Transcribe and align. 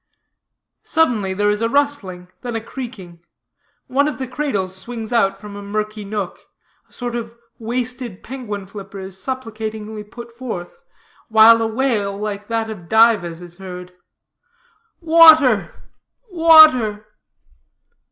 Suddenly 0.81 1.35
there 1.35 1.51
is 1.51 1.61
a 1.61 1.69
rustling, 1.69 2.31
then 2.41 2.55
a 2.55 2.59
creaking, 2.59 3.23
one 3.85 4.07
of 4.07 4.17
the 4.17 4.27
cradles 4.27 4.75
swings 4.75 5.13
out 5.13 5.37
from 5.37 5.55
a 5.55 5.61
murky 5.61 6.03
nook, 6.03 6.39
a 6.89 6.91
sort 6.91 7.13
of 7.15 7.37
wasted 7.59 8.23
penguin 8.23 8.65
flipper 8.65 8.99
is 8.99 9.21
supplicatingly 9.21 10.03
put 10.03 10.31
forth, 10.31 10.79
while 11.29 11.61
a 11.61 11.67
wail 11.67 12.17
like 12.17 12.47
that 12.47 12.67
of 12.67 12.89
Dives 12.89 13.43
is 13.43 13.59
heard: 13.59 13.93
"Water, 14.99 15.71
water!" 16.31 17.05